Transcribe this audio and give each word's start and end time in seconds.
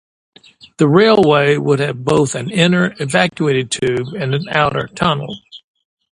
The 0.77 0.87
railway 0.87 1.57
would 1.57 1.77
have 1.79 2.03
both 2.03 2.33
an 2.33 2.49
inner 2.49 2.95
evacuated 2.99 3.69
tube 3.69 4.15
and 4.15 4.33
an 4.33 4.47
outer 4.49 4.87
tunnel. 4.87 5.35